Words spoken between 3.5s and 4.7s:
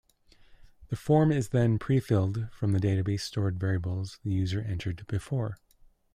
variables the user